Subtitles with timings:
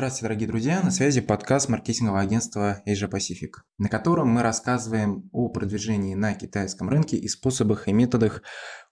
[0.00, 0.80] Здравствуйте, дорогие друзья!
[0.82, 6.88] На связи подкаст маркетингового агентства Asia Pacific, на котором мы рассказываем о продвижении на китайском
[6.88, 8.40] рынке и способах и методах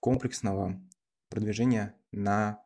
[0.00, 0.78] комплексного
[1.30, 2.60] продвижения на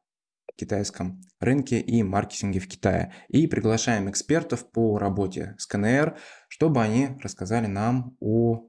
[0.57, 3.15] китайском рынке и маркетинге в Китае.
[3.29, 8.69] И приглашаем экспертов по работе с КНР, чтобы они рассказали нам о,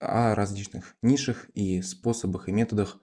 [0.00, 2.98] о различных нишах и способах и методах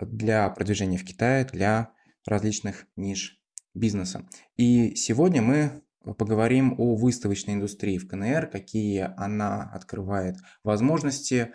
[0.00, 1.92] для продвижения в Китае для
[2.24, 3.43] различных ниш
[3.74, 4.26] бизнеса.
[4.56, 5.82] И сегодня мы
[6.12, 11.52] поговорим о выставочной индустрии в КНР, какие она открывает возможности.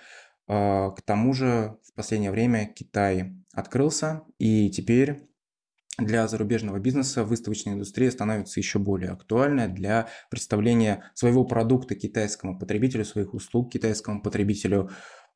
[0.48, 5.30] А, к тому же в последнее время Китай открылся, и теперь
[6.00, 13.06] для зарубежного бизнеса выставочная индустрия становится еще более актуальной для представления своего продукта китайскому потребителю,
[13.06, 14.90] своих услуг китайскому потребителю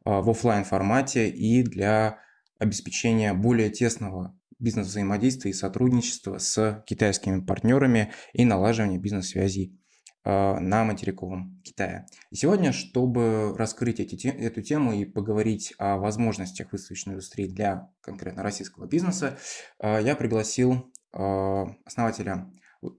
[0.05, 2.19] а, в офлайн формате и для
[2.59, 9.78] обеспечения более тесного бизнес-взаимодействия и сотрудничества с китайскими партнерами и налаживания бизнес-связей
[10.25, 12.05] а, на материковом Китае.
[12.31, 18.42] И сегодня, чтобы раскрыть эти, эту тему и поговорить о возможностях выставочной индустрии для конкретно
[18.42, 19.38] российского бизнеса,
[19.80, 22.50] а, я пригласил а, основателя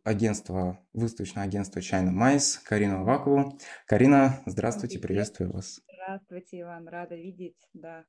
[0.02, 3.58] агентства, выставочного агентства China Mais Карину Авакову.
[3.86, 5.80] Карина, здравствуйте, приветствую вас.
[5.94, 8.04] Здравствуйте, Иван, рада видеть, да.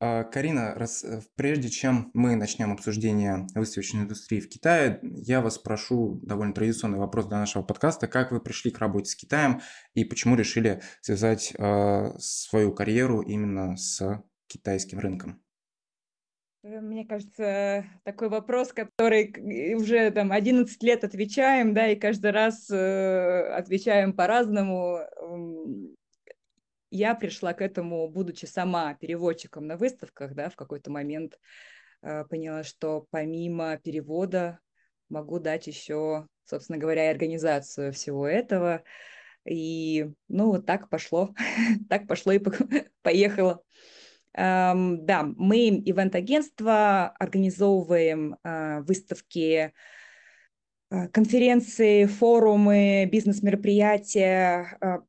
[0.00, 5.58] А, Карина, раз, э, прежде чем мы начнем обсуждение выставочной индустрии в Китае, я вас
[5.58, 8.08] прошу довольно традиционный вопрос для нашего подкаста.
[8.08, 9.60] Как вы пришли к работе с Китаем
[9.94, 15.40] и почему решили связать э, свою карьеру именно с китайским рынком?
[16.64, 22.68] Э, мне кажется, такой вопрос, который уже там 11 лет отвечаем, да, и каждый раз
[22.70, 24.98] э, отвечаем по-разному
[26.94, 31.40] я пришла к этому, будучи сама переводчиком на выставках, да, в какой-то момент
[32.02, 34.60] э, поняла, что помимо перевода
[35.08, 38.84] могу дать еще, собственно говоря, и организацию всего этого.
[39.44, 41.34] И, ну, вот так пошло,
[41.90, 42.40] так пошло и
[43.02, 43.62] поехало.
[44.36, 49.72] Um, да, мы, ивент-агентство, организовываем uh, выставки,
[50.92, 55.02] uh, конференции, форумы, бизнес-мероприятия, uh,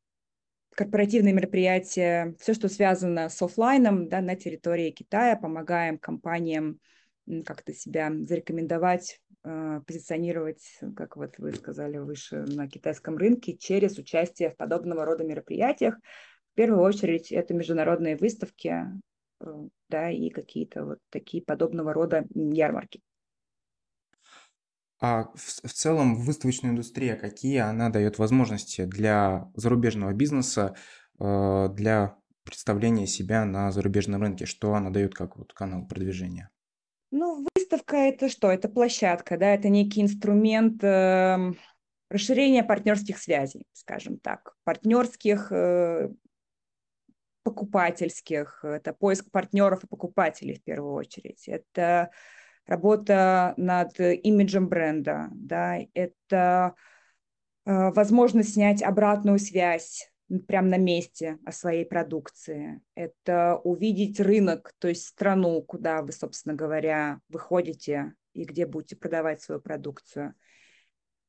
[0.76, 6.80] корпоративные мероприятия, все, что связано с офлайном да, на территории Китая, помогаем компаниям
[7.46, 14.52] как-то себя зарекомендовать, э, позиционировать, как вот вы сказали выше, на китайском рынке через участие
[14.52, 15.96] в подобного рода мероприятиях.
[16.52, 18.86] В первую очередь это международные выставки,
[19.42, 19.46] э,
[19.90, 23.02] да, и какие-то вот такие подобного рода ярмарки.
[25.00, 30.76] А в, в целом выставочная индустрия, какие она дает возможности для зарубежного бизнеса,
[31.20, 34.46] э, для представления себя на зарубежном рынке?
[34.46, 36.50] Что она дает как вот канал продвижения?
[37.12, 38.52] Ну, выставка это что?
[38.52, 41.54] Это площадка, да, это некий инструмент э,
[42.10, 46.10] расширения партнерских связей, скажем так, партнерских, э,
[47.44, 51.48] покупательских, это поиск партнеров и покупателей в первую очередь.
[51.48, 52.10] Это
[52.66, 56.76] работа над имиджем бренда, да, это
[57.66, 60.12] э, возможность снять обратную связь
[60.48, 62.82] прямо на месте о своей продукции.
[62.96, 69.42] Это увидеть рынок, то есть страну, куда вы, собственно говоря, выходите и где будете продавать
[69.42, 70.34] свою продукцию.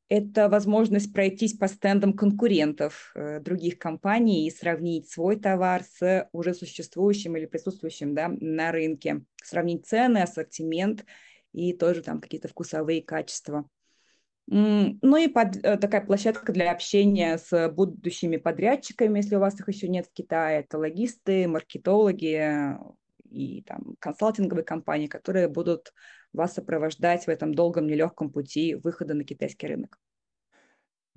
[0.09, 6.55] Это возможность пройтись по стендам конкурентов э, других компаний и сравнить свой товар с уже
[6.55, 11.05] существующим или присутствующим да, на рынке, сравнить цены, ассортимент–
[11.57, 13.69] и тоже там какие-то вкусовые качества.
[14.47, 19.67] Ну и под, э, такая площадка для общения с будущими подрядчиками, если у вас их
[19.67, 20.61] еще нет в Китае.
[20.61, 22.77] Это логисты, маркетологи
[23.31, 25.93] и там консалтинговые компании, которые будут
[26.33, 29.99] вас сопровождать в этом долгом, нелегком пути выхода на китайский рынок.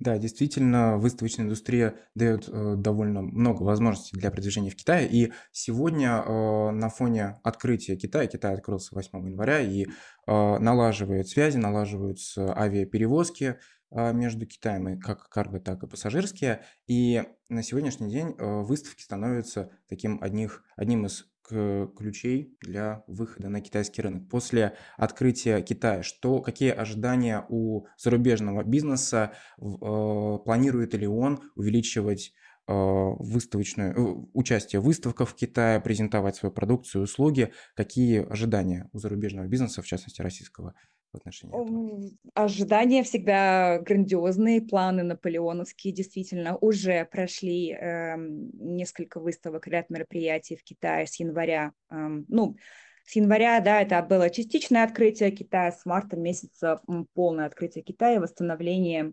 [0.00, 5.06] Да, действительно, выставочная индустрия дает э, довольно много возможностей для продвижения в Китае.
[5.06, 9.88] И сегодня э, на фоне открытия Китая, Китай открылся 8 января и э,
[10.26, 13.58] налаживает связи, налаживаются авиаперевозки
[13.90, 16.64] э, между Китаем и как карго, так и пассажирские.
[16.86, 23.60] И на сегодняшний день э, выставки становятся таким одних, одним из ключей для выхода на
[23.60, 24.28] китайский рынок.
[24.28, 32.32] После открытия Китая, что, какие ожидания у зарубежного бизнеса, э, планирует ли он увеличивать
[32.66, 38.98] э, выставочную, э, участие в выставках в Китае, презентовать свою продукцию, услуги, какие ожидания у
[38.98, 40.74] зарубежного бизнеса, в частности российского,
[41.12, 42.10] в отношении этого?
[42.34, 51.06] Ожидания всегда грандиозные, планы наполеоновские действительно уже прошли э, несколько выставок, ряд мероприятий в Китае
[51.06, 51.72] с января.
[51.90, 51.96] Э,
[52.28, 52.56] ну,
[53.04, 56.80] С января, да, это было частичное открытие Китая, с марта месяца
[57.14, 59.12] полное открытие Китая, восстановление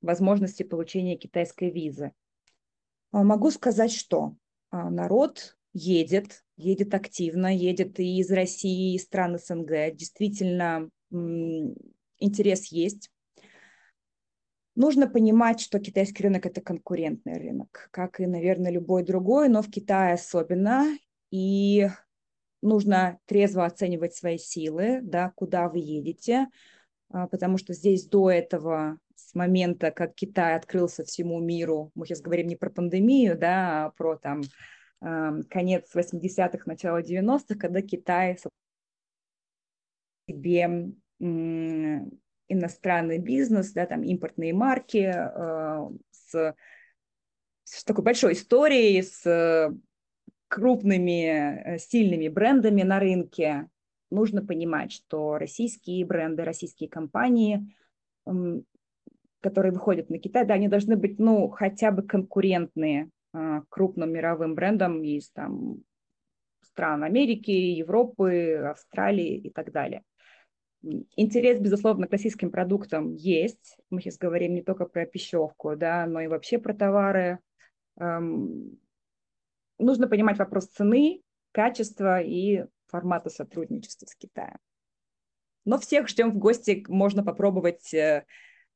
[0.00, 2.12] возможности получения китайской визы.
[3.10, 4.36] А, могу сказать, что
[4.70, 9.94] а, народ едет, едет активно, едет и из России, и из стран СНГ.
[9.94, 13.10] Действительно, интерес есть.
[14.74, 19.70] Нужно понимать, что китайский рынок– это конкурентный рынок, как и, наверное, любой другой, но в
[19.70, 20.96] Китае особенно.
[21.30, 21.88] И
[22.62, 26.46] нужно трезво оценивать свои силы, да, куда вы едете,
[27.10, 32.20] а, потому что здесь до этого, с момента, как Китай открылся всему миру, мы сейчас
[32.20, 34.42] говорим не про пандемию, да, а про там
[35.00, 38.36] конец 80-х, начало 90-х, когда Китай
[40.28, 40.92] себе
[42.48, 46.54] иностранный бизнес, да, там импортные марки э, с,
[47.64, 49.70] с такой большой историей, с
[50.48, 53.68] крупными, э, сильными брендами на рынке.
[54.10, 57.74] Нужно понимать, что российские бренды, российские компании,
[58.26, 58.32] э,
[59.40, 64.54] которые выходят на Китай, да, они должны быть, ну, хотя бы конкурентные э, крупным мировым
[64.54, 65.82] брендам из там
[66.62, 70.02] стран Америки, Европы, Австралии и так далее.
[70.82, 73.76] Интерес, безусловно, к российским продуктам есть.
[73.90, 77.40] Мы сейчас говорим не только про пищевку, да, но и вообще про товары.
[77.98, 78.78] Эм,
[79.78, 81.22] нужно понимать вопрос цены,
[81.52, 84.58] качества и формата сотрудничества с Китаем.
[85.64, 88.24] Но всех ждем в гости, можно попробовать, э,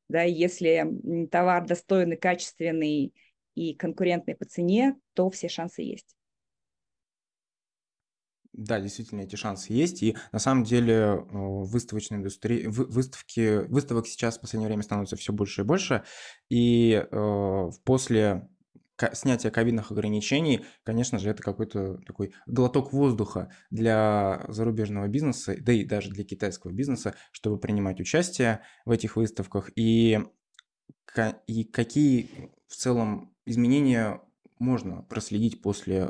[0.09, 0.85] да, если
[1.31, 3.13] товар достойный, качественный
[3.55, 6.15] и конкурентный по цене, то все шансы есть.
[8.53, 10.03] Да, действительно, эти шансы есть.
[10.03, 15.33] И на самом деле э, выставочной индустрии, выставки, выставок сейчас в последнее время становится все
[15.33, 16.03] больше и больше.
[16.49, 18.47] И э, после
[19.13, 25.83] снятия ковидных ограничений, конечно же, это какой-то такой глоток воздуха для зарубежного бизнеса, да и
[25.83, 29.71] даже для китайского бизнеса, чтобы принимать участие в этих выставках.
[29.75, 30.19] И,
[31.47, 34.21] и какие в целом изменения
[34.59, 36.09] можно проследить после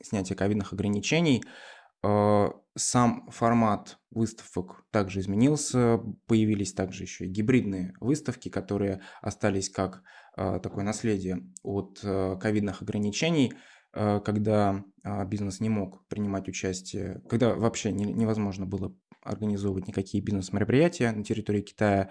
[0.00, 1.44] снятия ковидных ограничений–
[2.04, 10.02] сам формат выставок также изменился, появились также еще и гибридные выставки, которые остались как
[10.36, 13.52] э, такое наследие от э, ковидных ограничений,
[13.92, 14.84] когда
[15.26, 22.10] бизнес не мог принимать участие, когда вообще невозможно было организовывать никакие бизнес-мероприятия на территории Китая.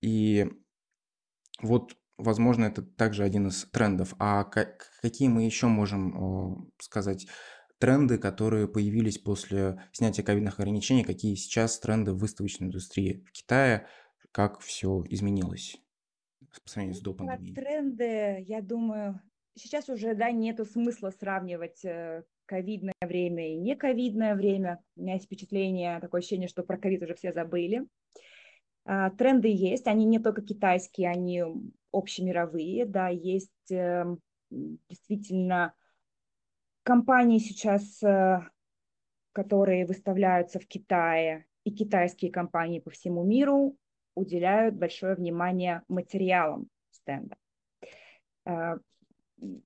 [0.00, 0.50] И
[1.60, 4.14] вот, возможно, это также один из трендов.
[4.18, 7.28] А какие мы еще можем сказать
[7.82, 13.88] тренды, которые появились после снятия ковидных ограничений, какие сейчас тренды в выставочной индустрии в Китае,
[14.30, 15.76] как все изменилось
[16.62, 17.12] по сравнению с до?
[17.56, 19.20] Тренды, я думаю,
[19.56, 24.80] сейчас уже да, нету смысла сравнивать э, ковидное время и не ковидное время.
[24.94, 27.88] У меня есть впечатление, такое ощущение, что про ковид уже все забыли.
[28.84, 31.42] А, тренды есть, они не только китайские, они
[31.90, 34.20] общемировые, да, есть эм,
[34.50, 35.74] действительно
[36.82, 38.40] компании сейчас, э,
[39.32, 43.76] которые выставляются в Китае, и китайские компании по всему миру
[44.14, 47.36] уделяют большое внимание материалам стенда.
[48.44, 48.78] Э,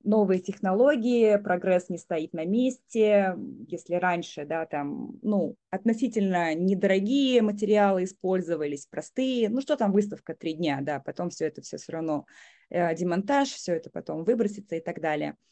[0.05, 3.37] новые технологии, прогресс не стоит на месте.
[3.69, 10.55] Если раньше, да, там, ну, относительно недорогие материалы использовались, простые, ну, что там выставка три
[10.55, 12.26] дня, да, потом все это все все равно
[12.71, 15.35] э, демонтаж, все это потом выбросится и так далее–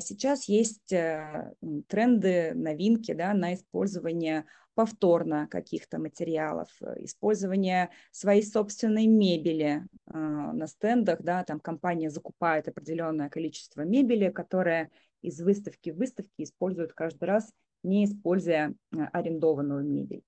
[0.00, 1.52] сейчас есть э,
[1.86, 10.66] тренды, новинки да, на использование повторно каких-то материалов, э, использование своей собственной мебели а, на
[10.66, 14.90] стендах, да, там компания закупает определенное количество мебели, которая
[15.22, 17.50] из выставки в выставке используют каждый раз,
[17.84, 20.24] не используя э, арендованную мебель.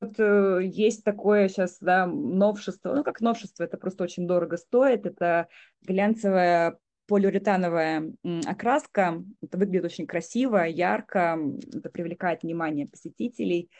[0.00, 0.18] Вот
[0.62, 5.48] есть такое сейчас да, новшество, ну как новшество, это просто очень дорого стоит, это
[5.80, 8.12] глянцевая полиуретановая
[8.46, 9.22] окраска.
[9.42, 11.38] Это выглядит очень красиво, ярко,
[11.72, 13.70] это привлекает внимание посетителей.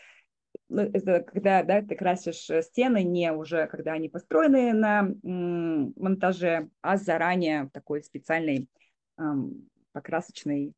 [0.68, 6.70] Ну, это когда да, ты красишь э, стены не уже, когда они построены на монтаже,
[6.80, 8.68] а заранее в такой специальной
[9.18, 10.72] эм, покрасочной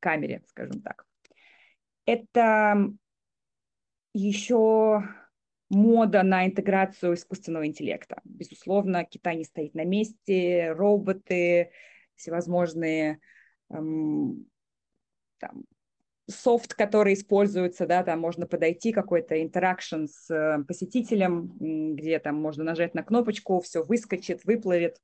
[0.00, 1.06] камере, скажем так.
[2.04, 2.90] Это
[4.12, 5.02] еще
[5.70, 8.20] мода на интеграцию искусственного интеллекта.
[8.24, 11.70] Безусловно, Китай не стоит на месте, роботы,
[12.16, 13.20] всевозможные
[13.70, 14.46] эм,
[15.38, 15.64] там,
[16.28, 22.64] софт, который используется, да, там можно подойти, какой-то интеракшн с э, посетителем, где там можно
[22.64, 24.98] нажать на кнопочку, все выскочит, выплывет.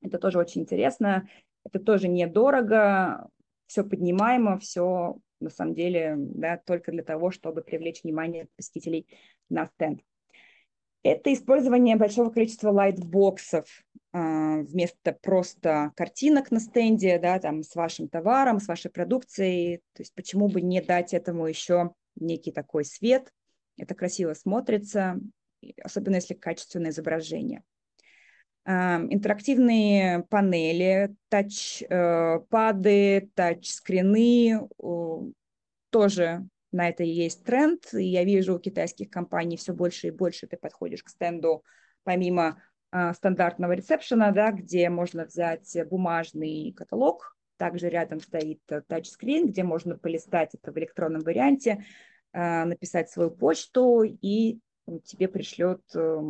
[0.00, 1.28] Это тоже очень интересно,
[1.64, 3.28] это тоже недорого,
[3.66, 9.06] все поднимаемо, все на самом деле да, только для того, чтобы привлечь внимание посетителей
[9.48, 10.00] на стенд.
[11.02, 13.66] Это использование большого количества лайтбоксов
[14.12, 19.82] э, вместо просто картинок на стенде, да, там с вашим товаром, с вашей продукцией.
[19.92, 23.32] То есть почему бы не дать этому еще некий такой свет?
[23.76, 25.20] Это красиво смотрится,
[25.80, 27.62] особенно если качественное изображение.
[28.64, 31.90] Э, интерактивные панели, тач-пады,
[33.36, 34.68] тач-скрины
[35.90, 37.82] тоже на это есть тренд.
[37.94, 41.64] И я вижу у китайских компаний все больше и больше ты подходишь к стенду
[42.04, 49.64] помимо э, стандартного ресепшена, да, где можно взять бумажный каталог, также рядом стоит тачскрин, где
[49.64, 51.84] можно полистать это в электронном варианте,
[52.32, 54.60] э, написать свою почту, и
[55.04, 56.20] тебе пришлет э,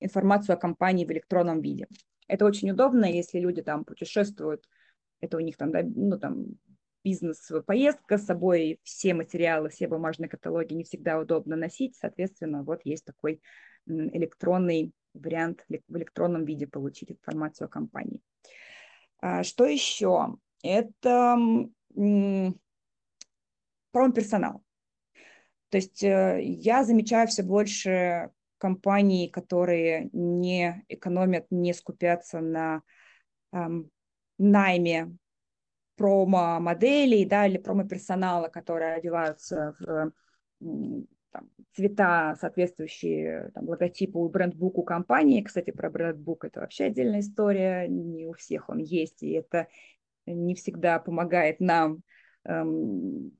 [0.00, 1.86] информацию о компании в электронном виде.
[2.28, 4.68] Это очень удобно, если люди там путешествуют,
[5.20, 6.46] это у них там, да, ну, там
[7.06, 13.04] бизнес-поездка с собой, все материалы, все бумажные каталоги не всегда удобно носить, соответственно, вот есть
[13.04, 13.40] такой
[13.86, 18.20] электронный вариант в электронном виде получить информацию о компании.
[19.20, 20.36] А, что еще?
[20.64, 21.38] Это
[23.92, 24.64] промперсонал.
[25.68, 32.82] То есть э, я замечаю все больше компаний, которые не экономят, не скупятся на
[33.52, 33.90] эм,
[34.38, 35.16] найме
[35.96, 40.12] промо-моделей, да, или промо-персонала, которые одеваются в
[40.60, 45.42] там, цвета, соответствующие там, логотипу и брендбуку компании.
[45.42, 49.68] Кстати, про брендбук это вообще отдельная история, не у всех он есть, и это
[50.26, 52.02] не всегда помогает нам
[52.44, 53.32] эм,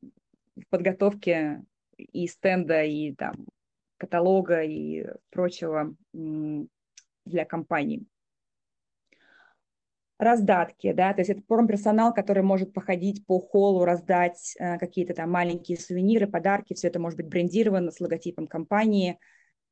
[0.56, 1.62] в подготовке
[1.96, 3.46] и стенда, и там,
[3.98, 8.06] каталога и прочего для компаний
[10.18, 15.30] раздатки, да, то есть это промперсонал, который может походить по холлу, раздать э, какие-то там
[15.30, 19.18] маленькие сувениры, подарки, все это может быть брендировано с логотипом компании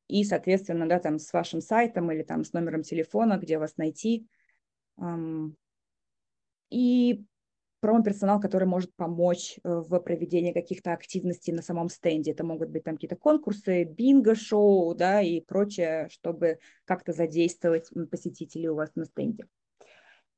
[0.07, 4.27] и, соответственно, да, там с вашим сайтом или там с номером телефона, где вас найти.
[4.99, 5.57] Эм,
[6.71, 7.25] и
[7.81, 12.33] промо-персонал, который может помочь э, в проведении каких-то активностей на самом стенде.
[12.33, 18.75] Это могут быть там какие-то конкурсы, бинго-шоу, да, и прочее, чтобы как-то задействовать посетителей у
[18.75, 19.47] вас на стенде.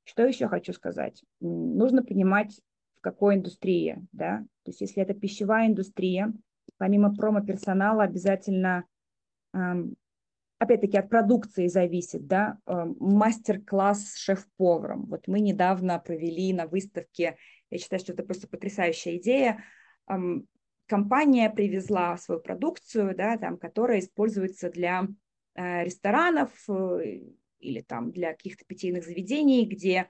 [0.08, 1.24] Что еще хочу сказать?
[1.40, 2.60] Нужно понимать,
[2.98, 6.32] в какой индустрии, да, то есть если это пищевая индустрия,
[6.78, 8.84] помимо промо-персонала обязательно,
[10.58, 15.06] опять-таки от продукции зависит, да, мастер-класс с шеф-поваром.
[15.06, 17.36] Вот мы недавно провели на выставке,
[17.70, 19.64] я считаю, что это просто потрясающая идея,
[20.86, 25.08] компания привезла свою продукцию, да, там, которая используется для
[25.54, 27.22] э, ресторанов, э,
[27.58, 30.08] или там для каких-то питейных заведений, где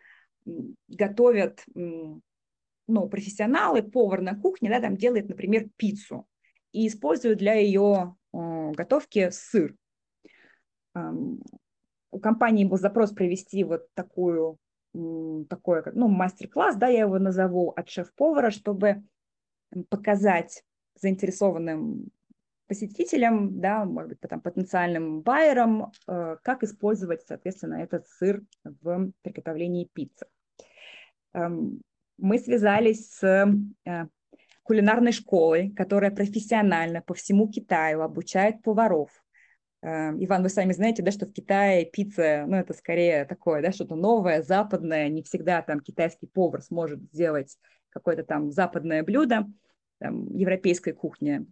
[0.88, 6.26] готовят ну, профессионалы, повар на кухне, да, там делает, например, пиццу
[6.73, 9.75] и используют для ее э, готовки сыр.
[10.95, 14.59] У компании был запрос провести вот такую,
[15.50, 19.03] такой, ну, мастер-класс, да, я его назову, от шеф-повара, чтобы
[19.91, 22.09] показать заинтересованным
[22.66, 29.88] посетителям, да, может быть, там, потенциальным байерам, э, как использовать, соответственно, этот сыр в приготовлении
[29.92, 30.26] пиццы.
[31.35, 31.82] Эм,
[32.18, 33.23] мы связались с
[33.85, 34.06] э,
[34.62, 39.11] кулинарной школой, которая профессионально по всему Китаю обучает поваров.
[39.82, 43.70] Эм, Иван, вы сами знаете, да, что в Китае пицца, ну, это скорее такое, да,
[43.70, 47.56] что-то новое, западное, не всегда там китайский повар сможет сделать
[47.90, 49.46] какое-то там западное блюдо,
[49.99, 51.46] там, европейской кухни.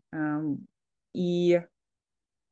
[1.14, 1.62] И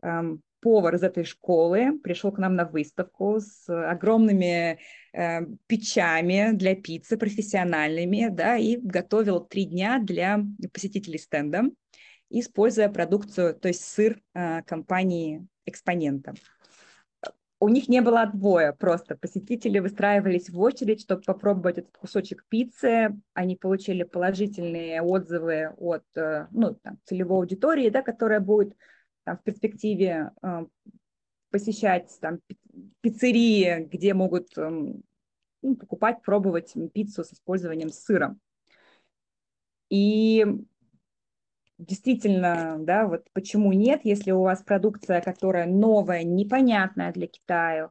[0.02, 4.78] эм, повар из этой школы пришел к нам на выставку с огромными
[5.12, 10.40] э, печами для пиццы профессиональными, да, и готовил три дня для
[10.72, 11.64] посетителей стенда,
[12.30, 16.34] используя продукцию, то есть сыр э, компании экспонента.
[17.62, 23.16] У них не было отбоя, просто посетители выстраивались в очередь, чтобы попробовать этот кусочек пиццы.
[23.34, 28.76] Они получили положительные отзывы от э, ну, там, целевой аудитории, да, которая будет
[29.22, 30.66] там, в перспективе э,
[31.52, 32.40] посещать там,
[33.00, 38.36] пиццерии, где могут э, ну, покупать, пробовать пиццу с использованием сыра.
[39.88, 40.44] И
[41.86, 47.90] действительно, да, вот почему нет, если у вас продукция, которая новая, непонятная для Китая,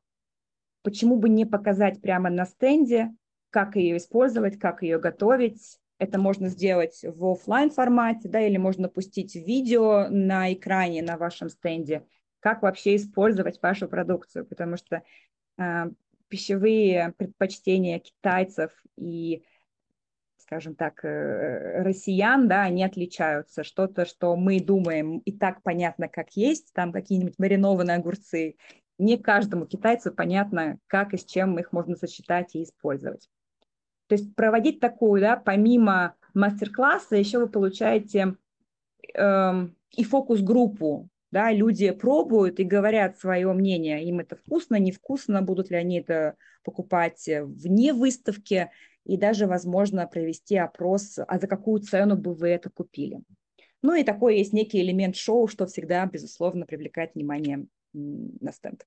[0.83, 3.13] почему бы не показать прямо на стенде,
[3.49, 5.77] как ее использовать, как ее готовить.
[5.99, 11.49] Это можно сделать в офлайн формате, да, или можно пустить видео на экране на вашем
[11.49, 12.07] стенде,
[12.39, 15.03] как вообще использовать вашу продукцию, потому что
[15.59, 15.91] э,
[16.27, 19.43] пищевые предпочтения китайцев и
[20.51, 23.63] скажем так, э, россиян, да, они отличаются.
[23.63, 28.57] Что-то, что мы думаем и так понятно, как есть, там какие-нибудь маринованные огурцы,
[28.97, 33.29] не каждому китайцу понятно, как и с чем их можно сочетать и использовать.
[34.07, 38.35] То есть проводить такую, да, помимо мастер-класса, еще вы получаете
[39.15, 45.69] э, и фокус-группу, да, люди пробуют и говорят свое мнение, им это вкусно, невкусно, будут
[45.69, 48.69] ли они это покупать вне выставки,
[49.05, 53.21] и даже, возможно, провести опрос, а за какую цену бы вы это купили.
[53.81, 58.85] Ну и такой есть некий элемент шоу, что всегда, безусловно, привлекает внимание на стенд.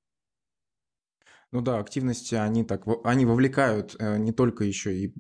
[1.51, 5.15] Ну да, активности, они так, они вовлекают э, не только еще и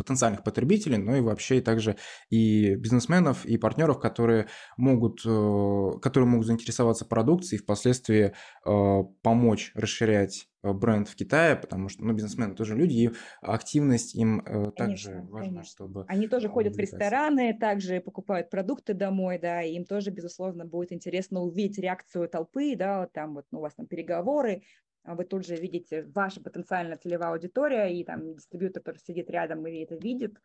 [0.00, 1.96] потенциальных потребителей, но и вообще и также
[2.30, 8.32] и бизнесменов, и партнеров, которые могут, э, которые могут заинтересоваться продукцией и впоследствии
[8.64, 13.10] э, помочь расширять э, бренд в Китае, потому что ну, бизнесмены тоже люди, и
[13.42, 15.64] активность им конечно, также важна, конечно.
[15.64, 16.04] чтобы...
[16.08, 20.92] Они тоже ходят в рестораны, также покупают продукты домой, да, и им тоже, безусловно, будет
[20.92, 24.62] интересно увидеть реакцию толпы, да, вот там вот ну, у вас там переговоры,
[25.04, 29.78] вы тут же видите ваша потенциальная целевая аудитория, и там дистрибьютор, который сидит рядом и
[29.78, 30.36] это видит,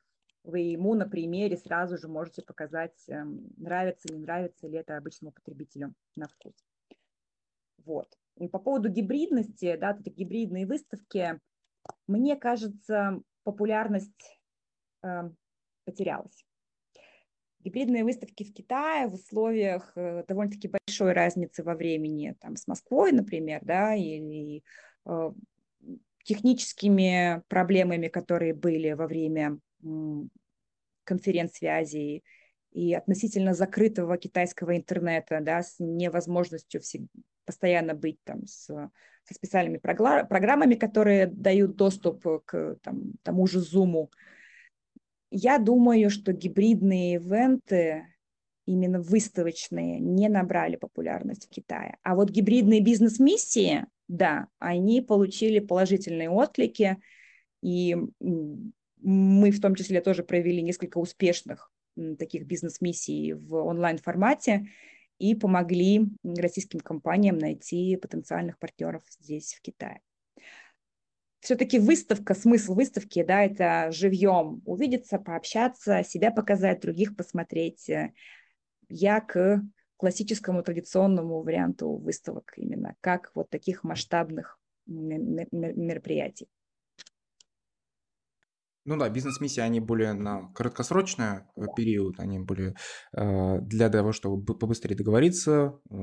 [0.44, 5.32] вы ему на примере сразу же можете показать, эм, нравится, не нравится ли это обычному
[5.32, 6.54] потребителю на вкус.
[7.84, 8.08] Вот.
[8.38, 11.40] И по поводу гибридности, да, эти гибридные выставки,
[12.08, 14.40] мне кажется, популярность
[15.04, 15.30] э,
[15.86, 16.46] потерялась
[17.65, 23.12] гибридные выставки в Китае в условиях э, довольно-таки большой разницы во времени, там, с Москвой,
[23.12, 24.63] например, да, или
[25.05, 25.31] э,
[26.24, 29.60] техническими проблемами, которые были во время
[31.03, 32.24] конференц-связи
[32.72, 37.07] и относительно закрытого китайского интернета, да, с невозможностью всегда,
[37.45, 44.10] постоянно быть там с, со специальными программами, которые дают доступ к там, тому же Zoom,
[45.32, 48.08] я думаю, что гибридные ивенты,
[48.66, 51.98] именно выставочные, не набрали популярность в Китае.
[52.04, 56.98] А вот гибридные бизнес-миссии, да, они получили положительные отклики,
[57.62, 57.96] и
[59.02, 61.72] мы в том числе тоже провели несколько успешных
[62.18, 64.68] таких бизнес-миссий в онлайн-формате
[65.18, 70.02] и помогли российским компаниям найти потенциальных партнеров здесь, в Китае
[71.39, 77.89] все-таки выставка, смысл выставки, да, это живьем увидеться, пообщаться, себя показать, других посмотреть.
[78.89, 79.62] Я к
[79.98, 86.48] классическому традиционному варианту выставок именно, как вот таких масштабных мероприятий.
[88.86, 92.76] Ну да, бизнес-миссии, они более на краткосрочный э, период, они более
[93.13, 95.95] э, для того, чтобы побыстрее договориться, э,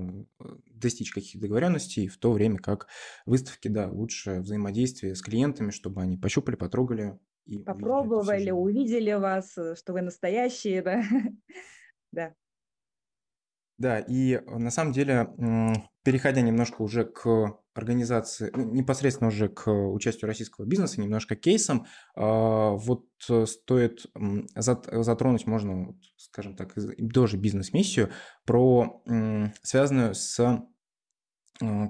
[0.66, 2.88] достичь каких-то договоренностей, в то время как
[3.25, 7.21] выставки, да, лучше взаимодействие с клиентами, чтобы они пощупали, потрогали.
[7.47, 11.03] И Попробовали, увидели вас, что вы настоящие, да.
[12.12, 12.35] да.
[13.83, 15.29] Да, и на самом деле,
[16.05, 22.77] переходя немножко уже к организации, ну, непосредственно уже к участию российского бизнеса, немножко кейсом, а,
[22.77, 24.07] вот э, стоит
[24.55, 26.77] затронуть, можно, скажем так,
[27.12, 28.11] тоже бизнес-миссию,
[28.45, 29.03] про
[29.64, 30.72] связанную с Э,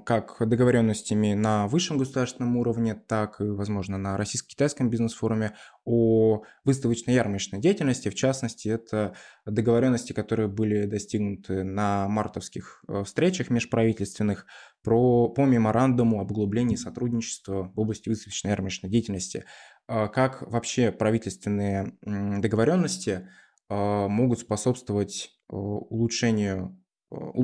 [0.04, 5.54] как договоренностями на высшем государственном уровне, так и, возможно, на российско-китайском бизнес-форуме
[5.85, 8.08] о выставочной ярмарочной деятельности.
[8.08, 9.14] В частности, это
[9.46, 14.46] договоренности, которые были достигнуты на мартовских э, встречах межправительственных
[14.82, 19.44] про, по меморандуму об углублении сотрудничества в области выставочной ярмарочной деятельности.
[19.88, 23.28] Э, как вообще правительственные договоренности
[23.70, 26.82] могут способствовать улучшению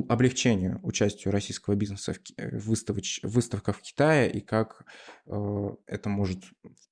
[0.09, 4.85] облегчению участию российского бизнеса в э, выставоч, выставках в Китае и как
[5.27, 6.43] э, это может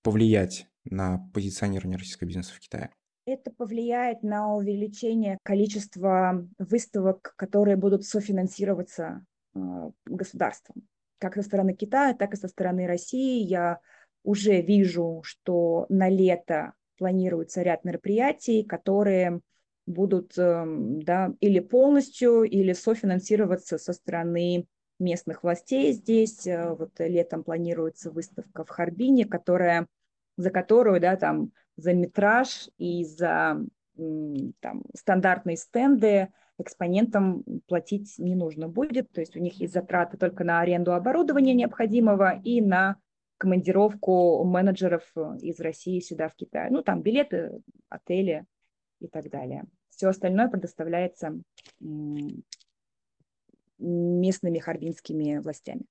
[0.04, 2.92] повлиять на позиционирование российского бизнеса в Китае?
[3.26, 9.60] Это повлияет на увеличение количества выставок, которые будут софинансироваться э,
[10.06, 10.88] государством.
[11.20, 13.44] Как со стороны Китая, так и со стороны России.
[13.44, 13.80] Я
[14.24, 19.42] уже вижу, что на лето планируется ряд мероприятий, которые
[19.88, 24.68] будут эм, да, или полностью, или софинансироваться со стороны
[25.00, 26.46] местных властей здесь.
[26.46, 29.88] Э, вот летом планируется выставка в Харбине, которая,
[30.36, 33.60] за которую да, там, за метраж и за
[34.60, 39.12] там, стандартные стенды экспонентам платить не нужно будет.
[39.12, 42.98] То есть у них есть затраты только на аренду оборудования необходимого и на
[43.38, 45.04] командировку менеджеров
[45.42, 46.70] из России сюда в Китай.
[46.72, 48.46] Ну, там билеты, отели
[49.00, 49.66] и так далее.
[49.90, 51.40] Все остальное предоставляется
[53.80, 55.86] местными харбинскими властями.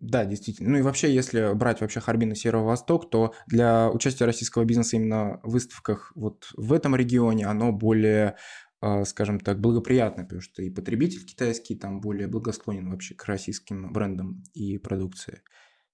[0.00, 0.70] Да, действительно.
[0.70, 5.40] Ну и вообще, если брать вообще Харбин и Северо-Восток, то для участия российского бизнеса именно
[5.42, 8.36] в выставках вот в этом регионе оно более
[8.80, 13.92] а, скажем так, благоприятно, потому что и потребитель китайский там более благосклонен вообще к российским
[13.92, 15.42] брендам и продукции.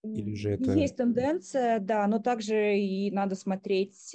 [0.03, 0.73] Или же это...
[0.73, 4.15] Есть тенденция, да, но также и надо смотреть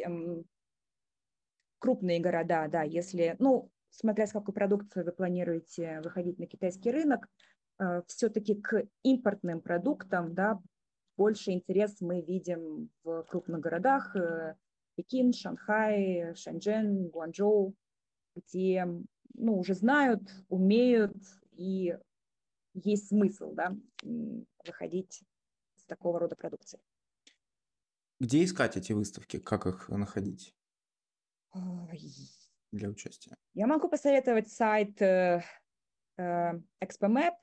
[1.79, 7.27] крупные города, да, если, ну, смотря с какой продукцией вы планируете выходить на китайский рынок,
[7.79, 10.59] э, все-таки к импортным продуктам, да,
[11.17, 14.55] больше интерес мы видим в крупных городах, э,
[14.95, 17.73] Пекин, Шанхай, Шэньчжэнь, Гуанчжоу,
[18.35, 18.85] где
[19.33, 21.15] ну, уже знают, умеют
[21.53, 21.97] и
[22.73, 23.75] есть смысл да,
[24.65, 25.23] выходить
[25.75, 26.79] с такого рода продукции.
[28.19, 29.39] Где искать эти выставки?
[29.39, 30.53] Как их находить
[32.71, 33.35] для участия?
[33.53, 35.41] Я могу посоветовать сайт э,
[36.17, 36.51] э,
[36.83, 37.35] ExpoMap,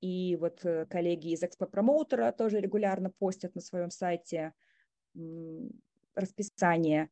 [0.00, 4.52] и вот э, коллеги из Promoter тоже регулярно постят на своем сайте
[6.14, 7.10] расписание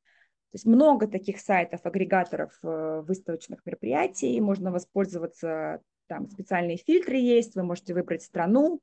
[0.53, 7.57] то есть много таких сайтов, агрегаторов э, выставочных мероприятий, можно воспользоваться, там специальные фильтры есть,
[7.57, 8.81] вы можете выбрать страну,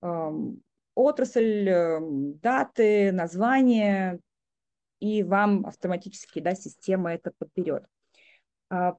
[0.00, 0.62] эм,
[0.94, 4.18] отрасль, эм, даты, название,
[5.02, 7.84] и вам автоматически да, система это подберет.
[8.70, 8.94] А,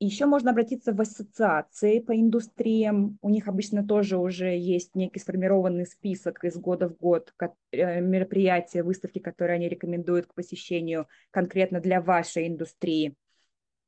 [0.00, 3.18] еще можно обратиться в ассоциации по индустриям.
[3.20, 7.34] У них обычно тоже уже есть некий сформированный список из года в год
[7.72, 13.14] э, мероприятия, выставки, которые они рекомендуют к посещению конкретно для вашей индустрии.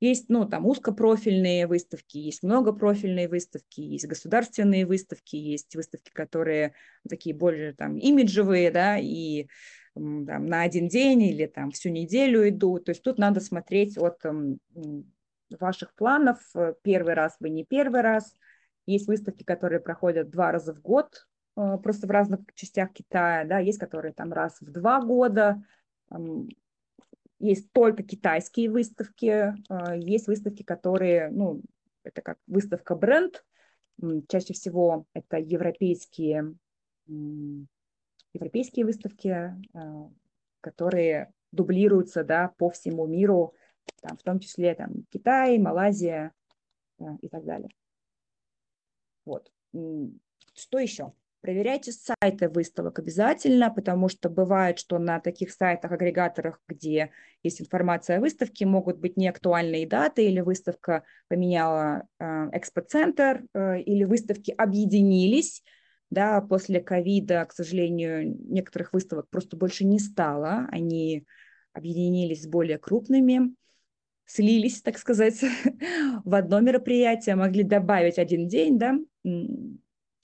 [0.00, 6.72] Есть, ну, там узкопрофильные выставки, есть многопрофильные выставки, есть государственные выставки, есть выставки, которые
[7.06, 9.46] такие более там имиджевые, да, и
[9.94, 12.86] там, на один день или там всю неделю идут.
[12.86, 14.22] То есть тут надо смотреть от
[15.58, 16.38] ваших планов.
[16.54, 18.34] Э, первый раз вы не первый раз.
[18.86, 23.58] Есть выставки, которые проходят два раза в год, э, просто в разных частях Китая, да,
[23.58, 25.62] есть которые там раз в два года,
[27.40, 31.62] есть только китайские выставки, э, есть выставки, которые, ну,
[32.04, 33.44] это как выставка бренд,
[34.28, 36.54] чаще всего это европейские,
[38.32, 39.54] европейские выставки,
[40.62, 43.54] которые дублируются, да, по всему миру,
[44.00, 46.32] там, в том числе там, Китай, Малайзия
[46.98, 47.68] да, и так далее.
[49.24, 49.52] Вот.
[50.54, 51.12] Что еще?
[51.40, 58.18] Проверяйте сайты выставок обязательно, потому что бывает, что на таких сайтах, агрегаторах, где есть информация
[58.18, 65.62] о выставке, могут быть неактуальные даты, или выставка поменяла э, экспоцентр, э, или выставки объединились.
[66.10, 71.24] Да, после ковида, к сожалению, некоторых выставок просто больше не стало, они
[71.72, 73.54] объединились с более крупными
[74.30, 75.42] слились, так сказать,
[76.24, 78.96] в одно мероприятие, могли добавить один день, да,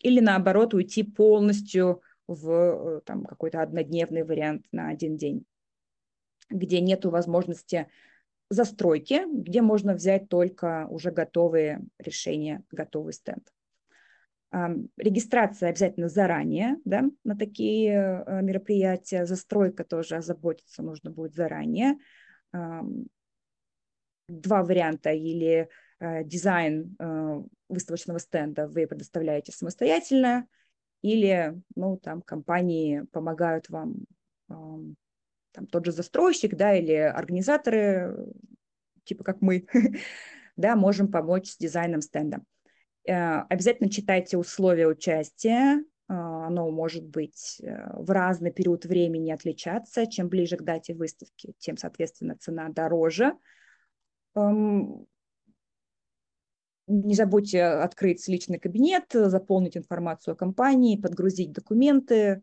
[0.06, 5.44] или наоборот уйти полностью в э, там, какой-то однодневный вариант на один день,
[6.48, 7.88] где нет возможности
[8.48, 13.52] застройки, где можно взять только уже готовые решения, готовый стенд.
[14.96, 21.96] Регистрация обязательно заранее да, на такие э, мероприятия, застройка тоже озаботиться нужно будет заранее
[24.28, 25.68] два варианта или
[26.00, 30.46] дизайн э, выставочного стенда вы предоставляете самостоятельно,
[31.02, 33.94] или ну, там, компании помогают вам,
[34.50, 34.54] э,
[35.52, 38.16] там, тот же застройщик да, или организаторы,
[39.04, 39.66] типа как мы,
[40.56, 42.42] да, можем помочь с дизайном стенда.
[43.06, 50.06] Э, обязательно читайте условия участия, э, оно может быть э, в разный период времени отличаться.
[50.06, 53.32] Чем ближе к дате выставки, тем, соответственно, цена дороже.
[56.86, 62.42] Не забудьте открыть личный кабинет, заполнить информацию о компании, подгрузить документы.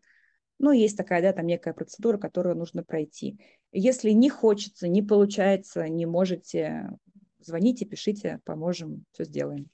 [0.60, 3.40] Ну, есть такая, да, там некая процедура, которую нужно пройти.
[3.72, 6.90] Если не хочется, не получается, не можете,
[7.40, 9.70] звоните, пишите, поможем, все сделаем.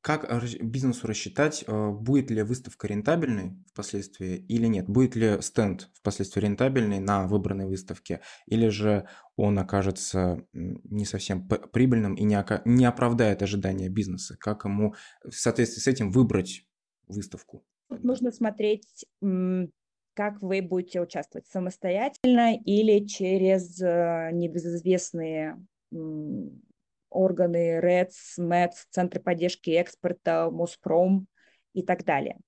[0.00, 0.30] Как
[0.62, 4.88] бизнесу рассчитать, э, будет ли выставка рентабельной впоследствии или нет?
[4.88, 8.20] Будет ли стенд впоследствии рентабельный на выбранной выставке?
[8.46, 14.36] Или же он окажется не совсем прибыльным и не, оправдает ожидания бизнеса?
[14.38, 16.64] Как ему в соответствии с этим выбрать
[17.08, 17.64] выставку?
[17.88, 25.56] Тут нужно смотреть, как вы будете участвовать самостоятельно или через э, небезызвестные
[27.10, 31.26] органы РЭЦ, МЭЦ, Центры поддержки экспорта, Моспром
[31.72, 32.38] и так далее.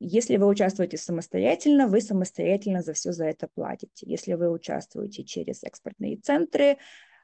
[0.00, 4.06] Если вы участвуете самостоятельно, вы самостоятельно за все за это платите.
[4.06, 6.78] Если вы участвуете через экспортные центры,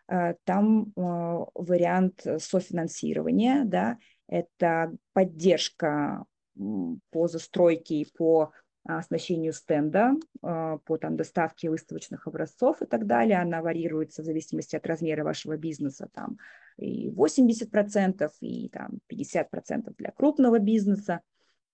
[0.08, 6.24] э, там э, вариант софинансирования, да, это поддержка
[7.10, 8.52] по застройке и по
[8.84, 13.38] оснащению стенда, по там, доставке выставочных образцов и так далее.
[13.40, 16.08] Она варьируется в зависимости от размера вашего бизнеса.
[16.14, 16.38] Там
[16.78, 21.20] и 80%, и там 50% для крупного бизнеса.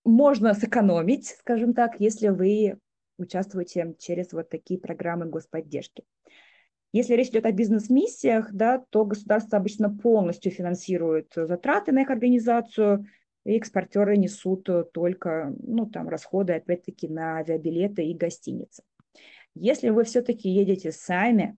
[0.03, 2.77] Можно сэкономить, скажем так, если вы
[3.17, 6.03] участвуете через вот такие программы господдержки.
[6.93, 13.05] Если речь идет о бизнес-миссиях, да, то государство обычно полностью финансирует затраты на их организацию,
[13.47, 18.83] и экспортеры несут только ну, там, расходы, опять-таки, на авиабилеты и гостиницы.
[19.55, 21.55] Если вы все-таки едете сами,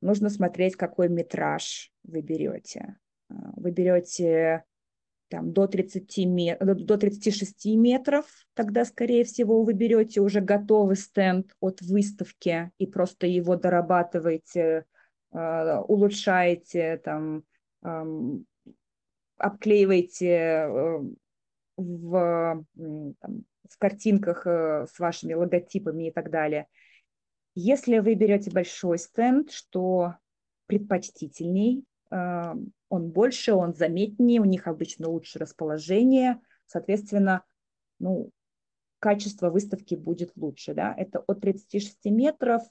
[0.00, 2.96] нужно смотреть, какой метраж вы берете.
[3.28, 4.64] Вы берете
[5.28, 6.58] там, до, 30 мет...
[6.58, 13.26] до 36 метров, тогда, скорее всего, вы берете уже готовый стенд от выставки и просто
[13.26, 14.86] его дорабатываете,
[15.32, 17.44] э, улучшаете, там,
[19.42, 21.00] обклеиваете э,
[21.76, 26.66] в, там, в картинках э, с вашими логотипами и так далее.
[27.54, 30.14] Если вы берете большой стенд, что
[30.66, 37.44] предпочтительней, он больше, он заметнее, у них обычно лучше расположение, соответственно,
[37.98, 38.30] ну,
[38.98, 42.62] качество выставки будет лучше, да, это от 36 метров,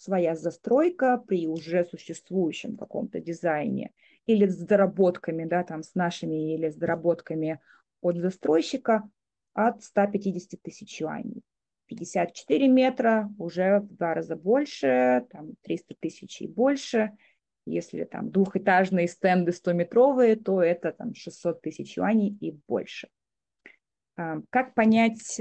[0.00, 3.92] своя застройка при уже существующем каком-то дизайне
[4.26, 7.60] или с доработками, да, там с нашими или с доработками
[8.00, 9.08] от застройщика
[9.52, 11.42] от 150 тысяч юаней.
[11.86, 17.10] 54 метра уже в два раза больше, там 300 тысяч и больше–
[17.66, 23.08] если там двухэтажные стенды 100-метровые, то это там 600 тысяч юаней и больше.
[24.16, 25.40] А, как понять,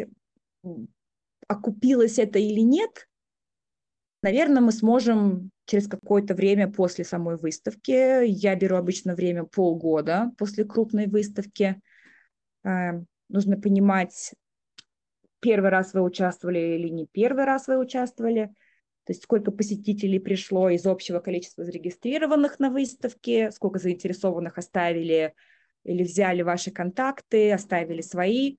[1.48, 3.08] окупилось это или нет?
[4.22, 8.26] Наверное, мы сможем через какое-то время после самой выставки.
[8.26, 11.80] Я беру обычно время полгода после крупной выставки.
[12.64, 12.94] А,
[13.30, 14.34] нужно понимать,
[15.40, 18.50] первый раз вы участвовали или не первый раз вы участвовали–
[19.10, 25.34] то есть сколько посетителей пришло из общего количества зарегистрированных на выставке, сколько заинтересованных оставили
[25.84, 28.58] или взяли ваши контакты, оставили свои,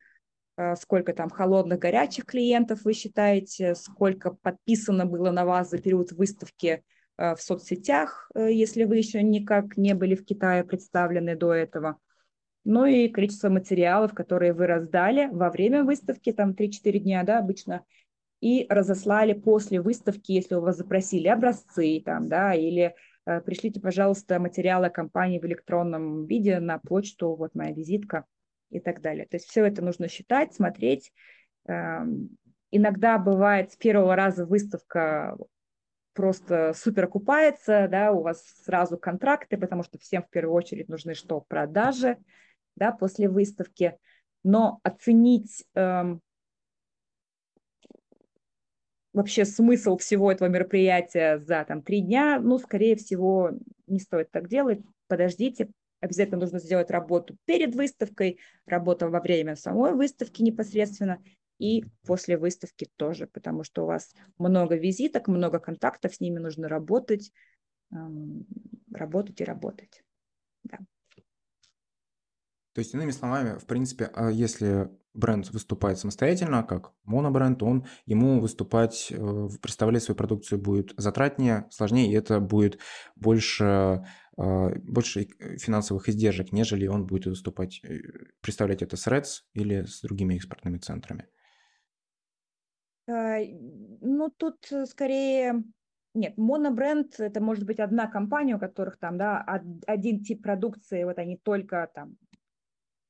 [0.56, 6.10] э, сколько там холодных, горячих клиентов вы считаете, сколько подписано было на вас за период
[6.10, 6.82] выставки э,
[7.20, 11.98] в соцсетях, э, если вы еще никак не были в Китае представлены до этого.
[12.64, 17.84] Ну и количество материалов, которые вы раздали во время выставки, там 3-4 дня, да, обычно
[18.40, 22.94] и разослали после выставки, если у вас запросили образцы там, да, или
[23.26, 28.24] э, пришлите, пожалуйста, материалы компании в электронном виде на почту, вот моя визитка
[28.70, 29.26] и так далее.
[29.26, 31.12] То есть все это нужно считать, смотреть.
[31.68, 32.00] Э,
[32.70, 35.36] иногда бывает с первого раза выставка
[36.12, 41.14] просто супер окупается, да, у вас сразу контракты, потому что всем в первую очередь нужны
[41.14, 41.40] что?
[41.40, 42.18] Продажи,
[42.76, 43.98] да, после выставки.
[44.42, 46.20] Но оценить эм,
[49.12, 53.50] вообще смысл всего этого мероприятия за там три дня, ну, скорее всего,
[53.86, 54.80] не стоит так делать.
[55.08, 55.70] Подождите,
[56.00, 61.22] обязательно нужно сделать работу перед выставкой, работа во время самой выставки непосредственно
[61.60, 66.68] и после выставки тоже, потому что у вас много визиток, много контактов, с ними нужно
[66.68, 67.32] работать,
[68.92, 70.02] работать и работать.
[70.64, 70.78] Да.
[72.72, 78.40] То есть, иными словами, в принципе, а если бренд выступает самостоятельно, как монобренд, он, ему
[78.40, 82.78] выступать, э, представлять свою продукцию будет затратнее, сложнее, и это будет
[83.16, 87.98] больше, а, больше финансовых издержек, нежели он будет выступать, э,
[88.40, 91.26] представлять это с Reds или с другими экспортными центрами.
[93.10, 93.38] А,
[94.00, 95.64] ну, тут скорее
[96.14, 99.44] нет, монобренд– это может быть одна компания, у которых там, да,
[99.86, 102.16] один тип продукции, вот они только там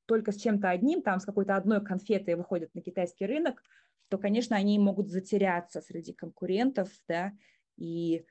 [0.06, 3.62] только с чем-то одним, там с какой-то одной конфетой выходят на китайский рынок,
[4.08, 7.32] то, конечно, они могут затеряться среди конкурентов, да,
[7.76, 8.24] и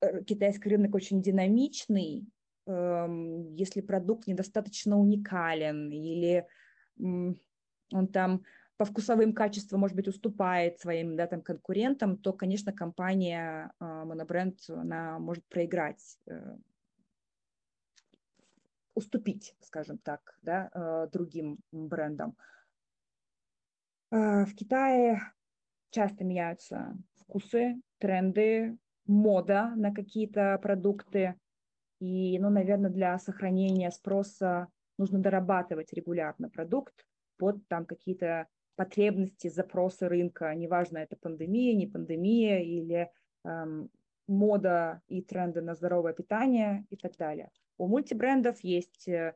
[0.00, 2.24] э, китайский рынок очень динамичный,
[2.66, 6.46] эм, если продукт недостаточно уникален или
[6.98, 8.42] он там
[8.82, 14.58] по вкусовым качествам, может быть, уступает своим да, там, конкурентам, то, конечно, компания э, монобренд,
[14.68, 16.56] она может проиграть э,
[18.96, 22.36] уступить, скажем так, да, э, другим брендам.
[24.10, 25.20] Э, в Китае
[25.90, 31.36] часто меняются вкусы, тренды, мода на какие-то продукты.
[32.00, 34.66] И, ну, наверное, для сохранения спроса
[34.98, 38.48] нужно дорабатывать регулярно продукт под там какие-то
[38.82, 40.52] потребности, запросы рынка.
[40.54, 43.10] Неважно, это пандемия, не пандемия или
[43.44, 43.90] эм,
[44.26, 47.50] мода и тренды на здоровое питание и так далее.
[47.78, 49.34] У мультибрендов есть э,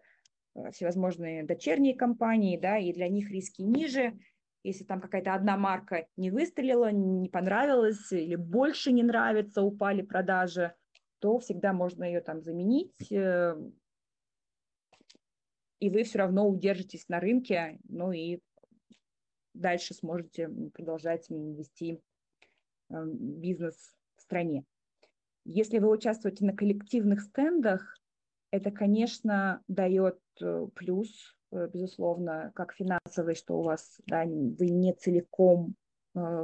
[0.73, 4.19] всевозможные дочерние компании, да, и для них риски ниже.
[4.65, 10.75] Если там какая-то одна марка не выстрелила, не понравилась или больше не нравится, упали продажи,
[11.21, 13.55] то всегда можно ее там заменить, э,
[15.79, 18.41] и вы все равно удержитесь на рынке, ну и
[19.61, 22.01] дальше сможете продолжать вести
[22.91, 24.65] э, бизнес в стране.
[25.45, 27.97] Если вы участвуете на коллективных стендах,
[28.51, 35.75] это, конечно, дает э, плюс, безусловно, как финансовый, что у вас да, вы не целиком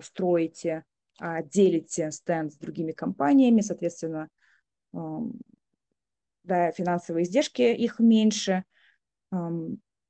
[0.01, 0.85] строите,
[1.19, 4.29] а делите стенд с другими компаниями, соответственно,
[4.93, 8.65] да, финансовые издержки их меньше.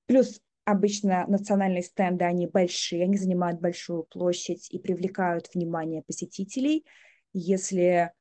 [0.06, 6.84] Плюс обычно национальные стенды, они большие, они занимают большую площадь и привлекают внимание посетителей.
[7.32, 8.12] Если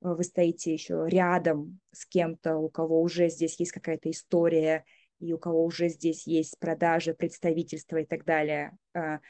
[0.00, 4.84] вы стоите еще рядом с кем-то, у кого уже здесь есть какая-то история,
[5.18, 9.20] и у кого уже здесь есть продажи, представительства и так далее, а,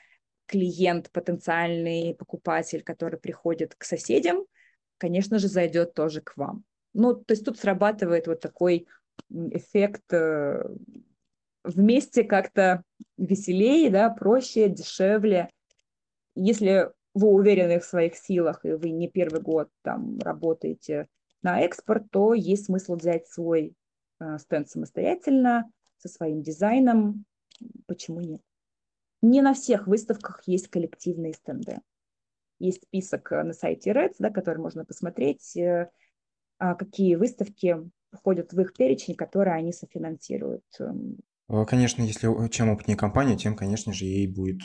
[0.46, 4.44] клиент, потенциальный покупатель, который приходит к соседям,
[4.98, 6.64] конечно же, зайдет тоже к вам.
[6.94, 8.86] Ну, то есть тут срабатывает вот такой
[9.30, 10.64] эффект э,
[11.66, 12.82] вместе как-то
[13.16, 15.50] веселее, да, проще, дешевле.
[16.34, 21.08] Если вы уверены в своих силах, и вы не первый год там работаете
[21.42, 23.74] на экспорт, то есть смысл взять свой
[24.20, 27.24] э, стенд самостоятельно, со своим дизайном.
[27.86, 28.42] Почему нет?
[29.22, 31.78] Не на всех выставках есть коллективные стенды.
[32.58, 35.56] Есть список на сайте Reds, да, который можно посмотреть.
[35.56, 35.90] Э,
[36.58, 37.76] а какие выставки
[38.12, 40.64] входят в их перечень, которые они софинансируют.
[41.48, 44.60] Э, конечно, если чем опытнее компания, тем, конечно же, ей будет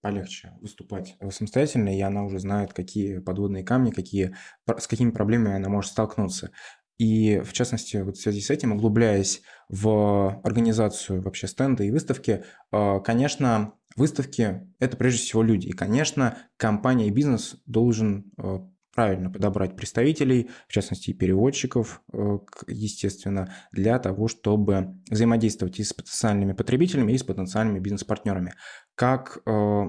[0.00, 4.34] полегче выступать самостоятельно, и она уже знает, какие подводные камни, какие,
[4.66, 6.50] с какими проблемами она может столкнуться.
[6.98, 12.44] И, в частности, вот в связи с этим, углубляясь в организацию вообще стенда и выставки,
[12.70, 15.66] э, конечно, выставки– это прежде всего люди.
[15.66, 18.58] И, конечно, компания и бизнес должен э,
[18.94, 26.52] правильно подобрать представителей, в частности переводчиков, э, естественно, для того, чтобы взаимодействовать и с потенциальными
[26.52, 28.54] потребителями, и с потенциальными бизнес-партнерами.
[28.94, 29.82] Как э,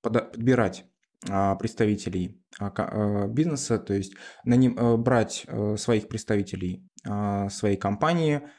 [0.00, 0.84] подбирать
[1.28, 8.42] а, представителей а, э, бизнеса, то есть брать своих представителей а, своей компании–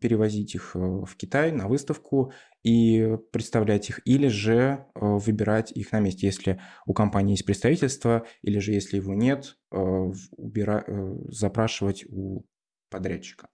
[0.00, 5.92] перевозить их э, в Китай на выставку и представлять их, или же э, выбирать их
[5.92, 10.84] на месте, если у компании есть представительство, или же если его нет, убира...
[11.28, 12.44] запрашивать у
[12.90, 13.48] подрядчика.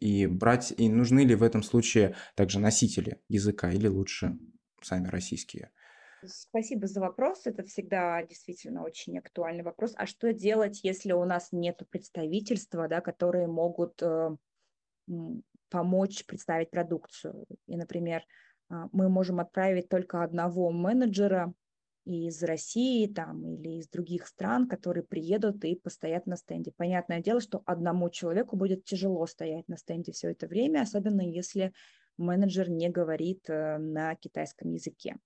[0.00, 4.38] И брать, и нужны ли в этом случае также носители языка, или лучше
[4.82, 5.70] сами российские?
[6.24, 7.46] Спасибо за вопрос.
[7.46, 9.94] Это всегда действительно очень актуальный вопрос.
[9.96, 14.02] А что делать, если у нас нет представительства, да, которые могут
[15.68, 17.46] помочь представить продукцию.
[17.66, 18.22] И, например,
[18.68, 21.52] а, мы можем отправить только одного менеджера
[22.04, 26.72] из России там, или из других стран, которые приедут и постоят на стенде.
[26.76, 31.72] Понятное дело, что одному человеку будет тяжело стоять на стенде все это время, особенно если
[32.16, 35.16] менеджер не говорит э, на китайском языке.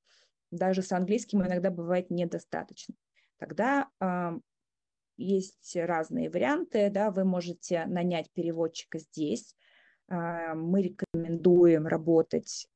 [0.51, 2.95] Даже с английским иногда бывает недостаточно.
[3.39, 4.39] Тогда э,
[5.19, 6.89] есть разные варианты.
[6.91, 9.55] Да, вы можете нанять переводчика здесь,
[10.11, 12.67] мы рекомендуем работать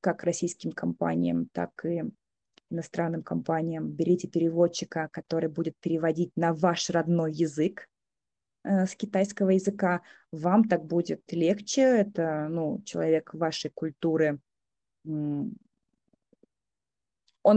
[0.00, 2.04] как российским компаниям, так и
[2.70, 3.90] иностранным компаниям.
[3.90, 7.88] Берите переводчика, который будет переводить на ваш родной язык
[8.64, 10.02] э, с китайского языка.
[10.32, 11.82] Вам так будет легче.
[11.82, 14.38] Это ну, человек вашей культуры.
[15.04, 15.56] Он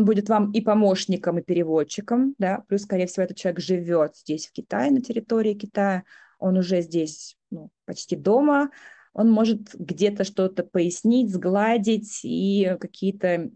[0.05, 2.35] будет вам и помощником, и переводчиком.
[2.37, 2.63] Да?
[2.67, 6.03] Плюс, скорее всего, этот человек живет здесь, в Китае, на территории Китая.
[6.39, 8.71] Он уже здесь ну, почти дома
[9.13, 13.49] он может где-то что-то пояснить, сгладить и какие-то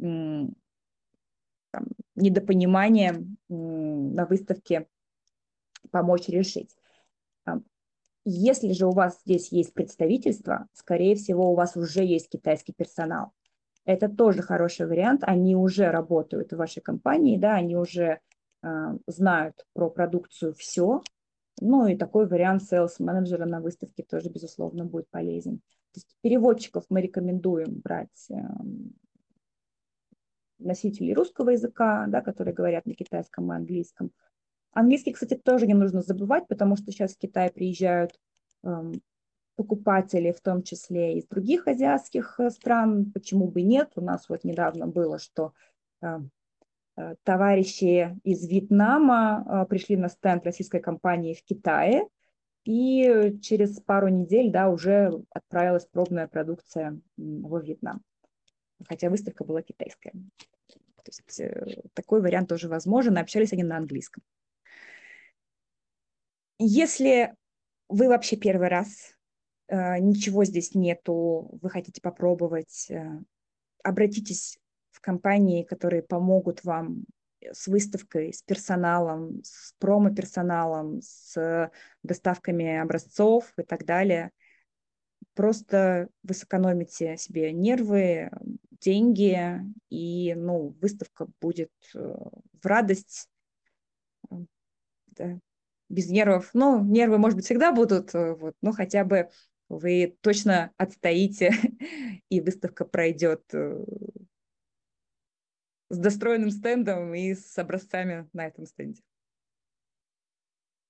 [1.72, 4.88] там, недопонимания на выставке
[5.92, 6.76] помочь решить.
[8.26, 13.32] Если же у вас здесь есть представительство, скорее всего, у вас уже есть китайский персонал.
[13.86, 15.22] Это тоже хороший вариант.
[15.24, 18.20] Они уже работают в вашей компании, да, они уже
[18.64, 21.04] э, знают про продукцию все,
[21.62, 25.58] ну и такой вариант sales менеджера на выставке тоже, безусловно, будет полезен.
[25.94, 28.94] То есть переводчиков мы рекомендуем брать эм,
[30.60, 34.12] носителей русского языка, да, которые говорят на китайском и английском.
[34.74, 38.20] Английский, кстати, тоже не нужно забывать, потому что сейчас в Китай приезжают
[38.64, 39.02] эм,
[39.56, 43.12] покупатели, в том числе из других азиатских э, стран.
[43.14, 43.92] Почему бы нет?
[43.96, 45.54] У нас вот недавно было, что
[46.02, 46.30] эм,
[47.24, 52.08] товарищи из Вьетнама э, пришли на стенд российской компании в Китае,
[52.64, 58.02] И через пару недель, да, уже отправилась пробная продукция во Вьетнам.
[58.88, 60.12] Хотя выставка была китайская.
[60.12, 63.18] То есть э, такой вариант тоже возможен.
[63.18, 64.24] Общались они на английском.
[66.58, 67.36] Если
[67.90, 69.14] вы вообще первый раз,
[69.68, 73.20] э, ничего здесь нету, вы хотите попробовать, э,
[73.84, 74.60] обратитесь
[75.06, 77.06] компании, которые помогут вам
[77.40, 84.32] с выставкой, с персоналом, с промо-персоналом, с доставками образцов и так далее.
[85.36, 88.32] Просто вы сэкономите себе нервы,
[88.82, 93.30] деньги, и ну, выставка будет э, в радость,
[95.08, 95.40] да,
[95.90, 96.50] без нервов.
[96.54, 99.30] Ну, нервы, может быть, всегда будут, э, вот, но хотя бы
[99.70, 101.52] вы точно отстоите,
[102.30, 103.84] и выставка пройдет э,
[105.96, 109.02] с достроенным стендом и с образцами на этом стенде.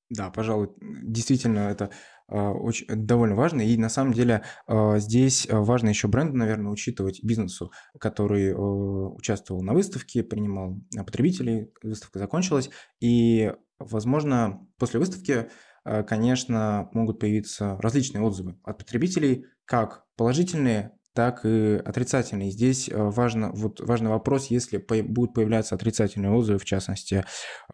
[0.09, 1.89] Да, пожалуй, действительно, это
[2.29, 3.61] э, очень довольно важно.
[3.61, 9.73] И на самом деле э, здесь важно еще бренд, наверное, учитывать бизнесу, который участвовал на
[9.73, 12.69] выставке, принимал потребителей, выставка закончилась.
[12.99, 15.49] И, возможно, после выставки,
[15.83, 22.51] конечно, могут появиться различные отзывы от потребителей, как положительные, так и отрицательные.
[22.51, 27.23] Здесь э, важно, вот важный вопрос, если по, будут появляться отрицательные отзывы, в частности,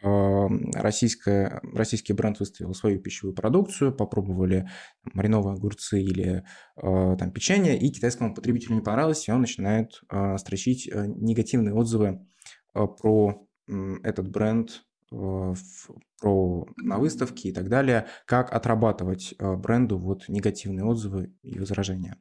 [0.00, 4.70] э, российская, российский бренд выставил свою пищевую продукцию, попробовали
[5.12, 6.44] мариновые огурцы или
[6.76, 10.00] э, там, печенье, и китайскому потребителю не понравилось, и он начинает
[10.36, 12.24] строчить негативные отзывы
[12.72, 21.34] про этот бренд про на выставке и так далее, как отрабатывать бренду вот негативные отзывы
[21.42, 22.16] и возражения.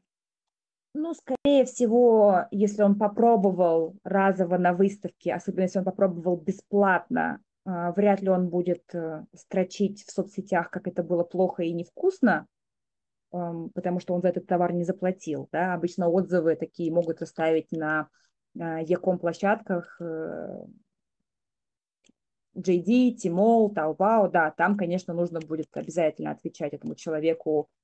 [0.93, 7.93] Ну, скорее всего, если он попробовал разово на выставке, особенно если он попробовал бесплатно, а,
[7.93, 12.47] вряд ли он будет э, строчить в соцсетях, как это было плохо и невкусно,
[13.29, 15.47] потому что он за этот товар не заплатил.
[15.53, 15.73] Да?
[15.73, 18.09] Обычно отзывы такие могут оставить на
[18.53, 20.01] Яком площадках
[22.53, 27.80] JD, Tmall, Taobao, да, там, конечно, нужно будет обязательно отвечать этому человеку Э,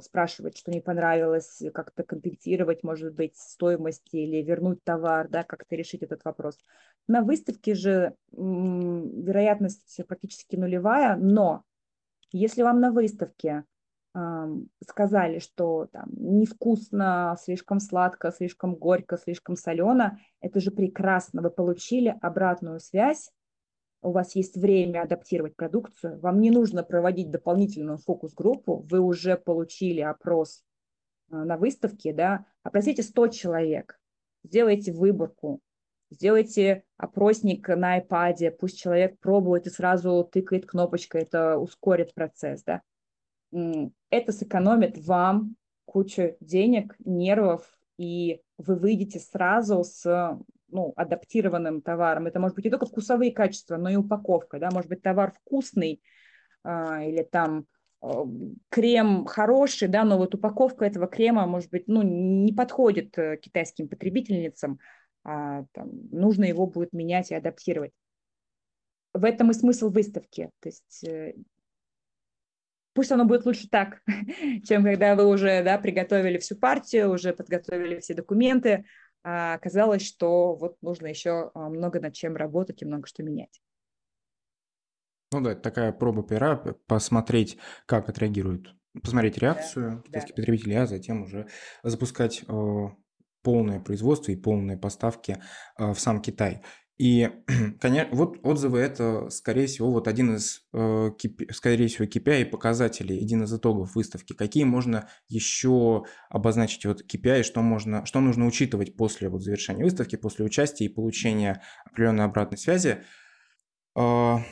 [0.00, 6.02] спрашивать, что не понравилось, как-то компенсировать, может быть, стоимость или вернуть товар, да, как-то решить
[6.02, 6.58] этот вопрос.
[7.06, 11.62] На выставке же вероятность практически нулевая, но
[12.32, 13.64] если вам на выставке
[14.86, 21.40] сказали, что там невкусно, слишком сладко, слишком горько, слишком солено, это же прекрасно.
[21.40, 23.30] Вы получили обратную связь,
[24.02, 30.00] у вас есть время адаптировать продукцию, вам не нужно проводить дополнительную фокус-группу, вы уже получили
[30.00, 30.62] опрос
[31.30, 34.00] э, на выставке, да, опросите 100 человек,
[34.44, 35.60] сделайте выборку,
[36.10, 42.82] сделайте опросник на iPad, пусть человек пробует и сразу тыкает кнопочкой, это ускорит процесс, да.
[44.10, 50.38] Это сэкономит вам кучу денег, нервов, и вы выйдете сразу с
[50.68, 52.26] ну, адаптированным товаром.
[52.26, 54.58] Это может быть не только вкусовые качества, но и упаковка.
[54.58, 54.70] Да?
[54.70, 56.02] Может быть, товар вкусный
[56.62, 57.66] а, или там
[58.00, 58.24] а,
[58.68, 63.88] крем хороший, да, но вот упаковка этого крема, может быть, ну, не подходит э, китайским
[63.88, 64.78] потребительницам,
[65.24, 67.92] а, там, нужно его будет менять и адаптировать.
[69.14, 70.50] В этом и смысл выставки.
[70.60, 71.34] То есть э,
[72.92, 74.02] пусть оно будет лучше так,
[74.64, 78.84] чем когда вы уже да, приготовили всю партию, уже подготовили все документы,
[79.22, 83.60] оказалось, что вот нужно еще а, много над чем работать и много что менять.
[85.32, 86.56] Ну да, это такая проба пера,
[86.86, 90.40] посмотреть, как отреагируют, посмотреть реакцию да, китайских да.
[90.40, 91.48] потребителей, а затем уже
[91.82, 92.86] запускать э,
[93.42, 95.42] полное производство и полные поставки
[95.76, 96.62] в сам Китай.
[96.98, 97.30] И,
[97.80, 101.10] конечно, вот отзывы это, скорее всего, вот один из, э,
[101.52, 104.32] скорее всего, KPI показателей, один из итогов выставки.
[104.32, 110.16] Какие можно еще обозначить вот KPI, что, можно, что нужно учитывать после вот завершения выставки,
[110.16, 113.04] после участия и получения определенной обратной связи.
[113.94, 114.42] А,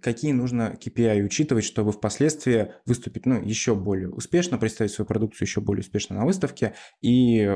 [0.00, 5.60] какие нужно KPI учитывать, чтобы впоследствии выступить ну, еще более успешно, представить свою продукцию еще
[5.60, 7.50] более успешно на выставке и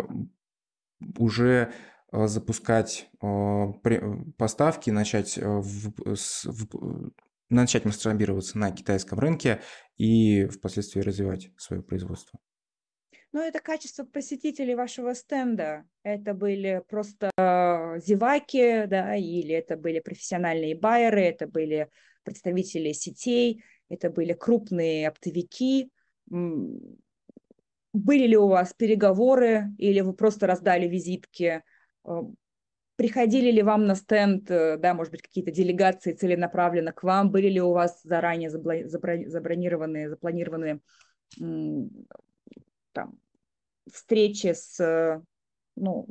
[1.18, 1.72] уже
[2.26, 3.72] запускать э,
[4.36, 7.10] поставки, начать, э, в, в,
[7.50, 9.60] начать масштабироваться на китайском рынке
[9.96, 12.38] и впоследствии развивать свое производство.
[13.32, 15.84] Ну, это качество посетителей вашего стенда.
[16.04, 21.88] Это были просто зеваки, да, или это были профессиональные байеры, это были
[22.22, 25.90] представители сетей, это были крупные оптовики.
[26.26, 31.64] Были ли у вас переговоры, или вы просто раздали визитки?
[32.04, 32.22] Э,
[32.96, 37.48] приходили ли вам на стенд, э, да, может быть, какие-то делегации целенаправленно к вам, были
[37.48, 40.80] ли у вас заранее забронированные, запланированные
[42.92, 43.18] там,
[43.90, 45.22] встречи с,
[45.76, 46.08] ну,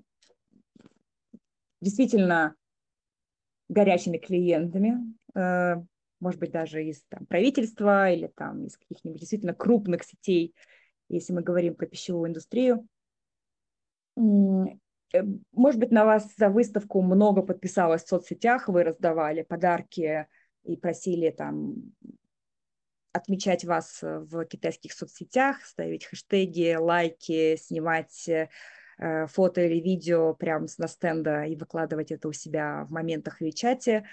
[1.80, 2.56] действительно
[3.70, 4.98] горячими клиентами,
[5.36, 5.76] э,
[6.20, 10.56] может быть, даже из там, правительства или там, из каких-нибудь действительно крупных сетей,
[11.10, 12.88] если мы говорим про пищевую индустрию.
[15.14, 20.28] Э, может быть, на вас за выставку много подписалось в соцсетях, вы раздавали подарки
[20.64, 21.76] и просили там
[23.12, 28.50] отмечать вас в китайских соцсетях, ставить хэштеги, лайки, снимать э,
[29.28, 33.52] фото или видео прямо с на стенда и выкладывать это у себя в моментах или
[33.52, 34.06] чате.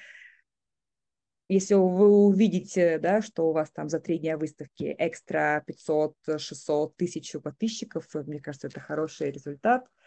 [1.48, 6.94] Если вы увидите, да, что у вас там за три дня выставки экстра 500, 600,
[6.94, 9.88] 1000 подписчиков, мне кажется, это хороший результат–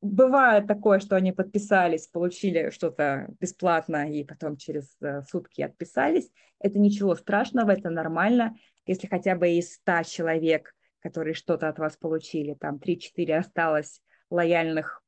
[0.00, 6.30] бывает такое, что они подписались, получили что-то бесплатно и потом через э, сутки отписались.
[6.58, 8.56] Это ничего страшного, это нормально.
[8.86, 14.00] Если хотя бы из 100 человек, которые что-то от вас получили, там 3-4 осталось
[14.30, 15.02] лояльных,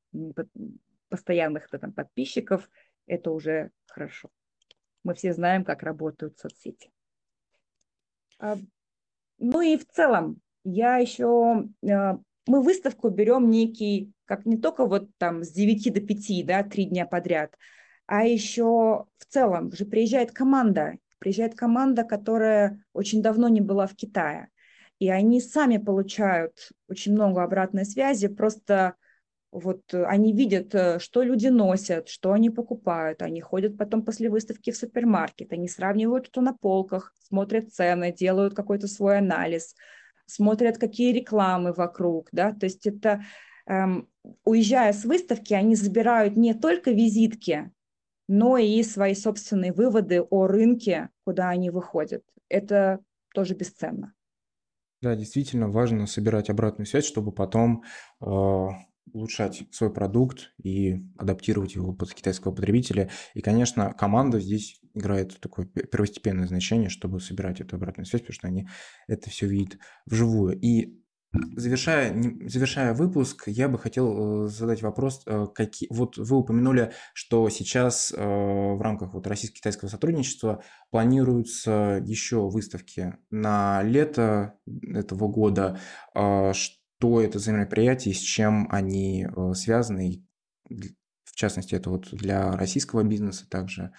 [1.08, 2.68] постоянных там, подписчиков,
[3.06, 4.30] это уже хорошо.
[5.04, 6.90] Мы все знаем, как работают соцсети.
[8.40, 12.18] Ну и в целом, я еще э,
[12.48, 16.86] мы выставку берем некий, как не только вот там с 9 до 5, да, три
[16.86, 17.54] дня подряд,
[18.06, 23.94] а еще в целом же приезжает команда, приезжает команда, которая очень давно не была в
[23.94, 24.48] Китае.
[24.98, 28.94] И они сами получают очень много обратной связи, просто
[29.52, 34.72] вот они видят, э, что люди носят, что они покупают, они ходят потом после выставки
[34.72, 39.74] в супермаркет, они сравнивают, что на полках, смотрят цены, делают какой-то свой анализ–
[40.28, 43.24] смотрят, какие рекламы вокруг, да, то есть это,
[43.66, 44.08] эм,
[44.44, 47.72] уезжая с выставки, они забирают не только визитки,
[48.28, 52.22] но и свои собственные выводы о рынке, куда они выходят.
[52.48, 53.00] Это
[53.34, 54.14] тоже бесценно.
[55.00, 57.84] Да, действительно важно собирать обратную связь, чтобы потом
[58.20, 58.66] э,
[59.18, 63.10] улучшать свой продукт и адаптировать его под китайского потребителя.
[63.34, 68.48] И, конечно, команда здесь играет такое первостепенное значение, чтобы собирать эту обратную связь, потому что
[68.48, 68.68] они
[69.06, 70.58] это все видят вживую.
[70.58, 70.98] И
[71.56, 72.14] Завершая,
[72.46, 75.22] завершая выпуск, я бы хотел э, задать вопрос.
[75.26, 82.48] Э, какие, вот вы упомянули, что сейчас э, в рамках вот российско-китайского сотрудничества планируются еще
[82.48, 85.78] выставки на лето этого года.
[86.14, 90.24] Что это за мероприятия, с чем они связаны?
[91.24, 93.92] В частности, это вот для российского бизнеса также.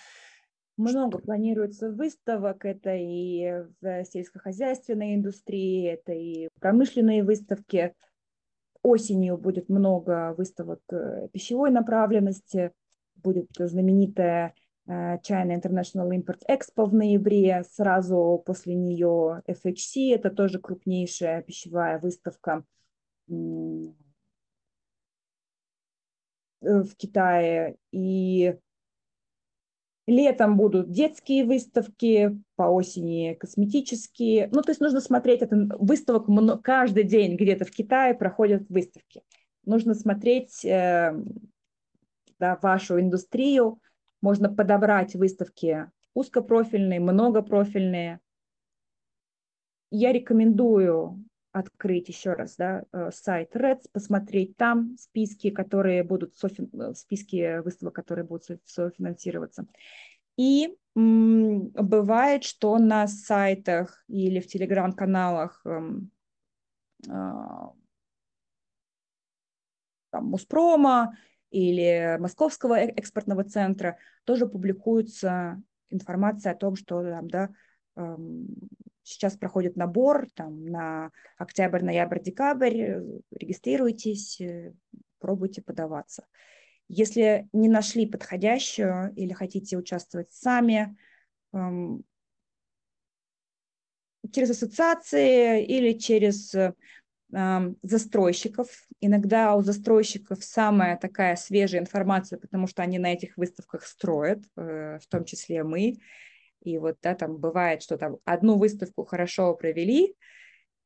[0.79, 7.93] Много планируется выставок, это и в сельскохозяйственной индустрии, это и промышленные выставки.
[8.81, 12.71] Осенью будет много выставок э, пищевой направленности,
[13.15, 14.53] будет знаменитая
[14.87, 21.99] э, China International Import Expo в ноябре, сразу после нее FHC, это тоже крупнейшая пищевая
[21.99, 22.78] выставка э,
[26.61, 27.77] в Китае.
[27.91, 28.55] И
[30.09, 34.49] Летом будут детские выставки, по осени косметические.
[34.51, 36.25] Ну, то есть нужно смотреть, это выставок
[36.63, 39.21] каждый день где-то в Китае проходят выставки.
[39.65, 41.13] Нужно смотреть э,
[42.39, 43.79] да, вашу индустрию,
[44.19, 48.19] можно подобрать выставки узкопрофильные, многопрофильные.
[49.91, 51.23] Я рекомендую
[51.59, 56.69] открыть еще раз да, э, сайт Reds, посмотреть там списки, которые будут софин...
[56.73, 59.67] Э, списки выставок, которые будут софинансироваться.
[60.37, 66.11] И бывает, что на сайтах или в телеграм-каналах эм,
[67.07, 67.73] а,
[70.09, 71.17] там, Муспрома
[71.51, 77.49] или Московского э, экспортного центра тоже публикуется информация о том, что там, да,
[77.95, 78.47] эм,
[79.09, 83.01] Сейчас проходит набор там, на октябрь, ноябрь, декабрь.
[83.31, 84.73] Регистрируйтесь, э,
[85.17, 86.27] пробуйте подаваться.
[86.87, 90.95] Если не нашли подходящую или хотите участвовать сами,
[91.53, 92.03] эм,
[94.31, 96.53] через ассоциации или через
[97.33, 98.67] эм, застройщиков.
[99.01, 104.99] Иногда у застройщиков самая такая свежая информация, потому что они на этих выставках строят, э,
[105.01, 105.97] в том числе мы.
[106.61, 110.15] И вот да, там бывает, что там одну выставку хорошо провели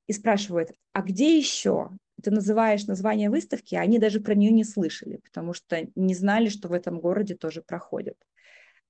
[0.08, 1.90] и спрашивают, а где еще?
[2.22, 6.50] Ты называешь название выставки, а они даже про нее не слышали, потому что не знали,
[6.50, 8.18] что в этом городе тоже проходят.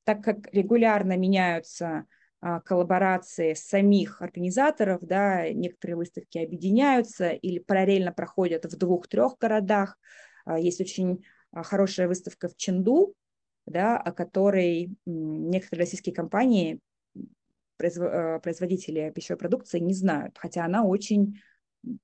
[0.04, 2.06] Так как регулярно меняются
[2.42, 9.98] а, коллаборации самих организаторов, да, некоторые выставки объединяются или параллельно проходят в двух-трех городах.
[10.46, 11.24] А, есть очень
[11.54, 13.16] хорошая выставка в Ченду,
[13.66, 16.80] да, о которой некоторые российские компании,
[17.78, 21.40] производители пищевой продукции не знают, хотя она очень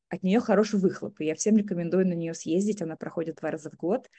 [0.09, 1.19] от нее хороший выхлоп.
[1.21, 2.81] И я всем рекомендую на нее съездить.
[2.81, 4.09] Она проходит два раза в год.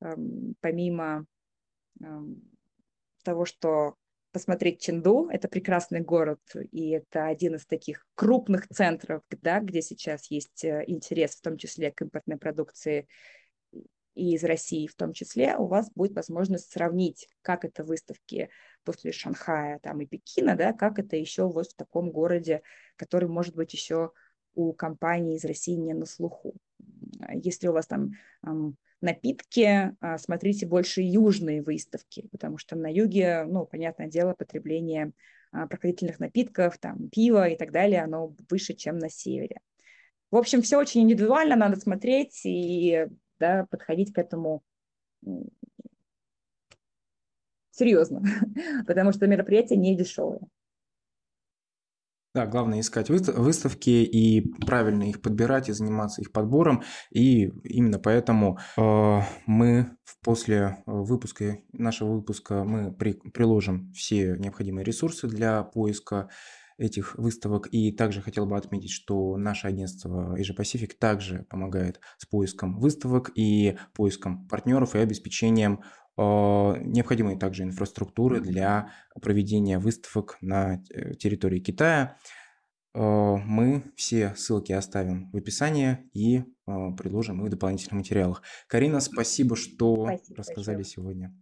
[0.00, 1.26] Эм, помимо
[2.00, 2.42] эм,
[3.22, 3.96] того, что
[4.32, 6.40] посмотреть Ченду, это прекрасный город,
[6.70, 11.58] и это один из таких крупных центров, да, где сейчас есть э, интерес, в том
[11.58, 13.06] числе к импортной продукции
[14.14, 18.50] и из России в том числе, у вас будет возможность сравнить, как это выставки
[18.84, 22.62] после Шанхая там, и Пекина, да, как это еще вот в таком городе,
[22.96, 24.12] который может быть еще
[24.54, 26.54] у компаний из России не на слуху.
[27.32, 28.12] Если у вас там
[29.02, 35.12] напитки, а, смотрите больше южные выставки, потому что на юге, ну, понятное дело, потребление
[35.50, 39.58] а, прохладительных напитков, там, пива и так далее, оно выше, чем на севере.
[40.30, 43.08] В общем, все очень индивидуально, надо смотреть и
[43.42, 44.62] да, подходить к этому
[47.72, 48.22] серьезно,
[48.86, 50.40] потому что мероприятие не дешевое.
[52.34, 56.82] Да, главное искать выставки и правильно их подбирать и заниматься их подбором.
[57.10, 64.82] И именно поэтому э, мы после э, выпуска нашего выпуска мы при, приложим все необходимые
[64.82, 66.30] ресурсы для поиска
[66.78, 67.68] этих выставок.
[67.70, 73.30] И также хотел бы отметить, что наше агентство Asia Pacific также помогает с поиском выставок
[73.34, 75.80] и поиском партнеров и обеспечением
[76.16, 82.16] э, необходимой также инфраструктуры для проведения выставок на э, территории Китая.
[82.94, 86.44] Э, мы все ссылки оставим в описании и
[86.96, 88.42] предложим их в дополнительных материалах.
[88.66, 90.94] Карина, спасибо, что спасибо рассказали большое.
[90.94, 91.34] сегодня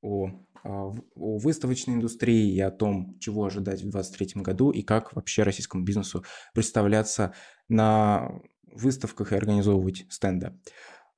[0.00, 0.30] о,
[0.64, 5.84] о выставочной индустрии и о том, чего ожидать в 2023 году и как вообще российскому
[5.84, 7.34] бизнесу представляться
[7.68, 8.40] на
[8.72, 10.58] выставках и организовывать стенды.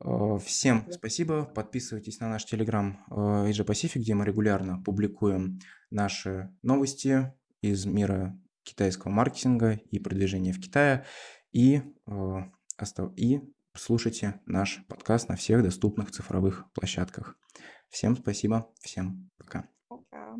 [0.03, 1.45] Э, всем спасибо.
[1.45, 5.59] Подписывайтесь на наш телеграм Asia Pacific, где мы регулярно публикуем
[5.91, 11.05] наши новости из мира китайского маркетинга и продвижения в Китае.
[11.53, 12.39] И, э,
[13.17, 13.41] и
[13.75, 17.37] слушайте наш подкаст на всех доступных цифровых площадках.
[17.91, 19.69] Всем спасибо, всем пока.
[19.89, 20.37] Пока.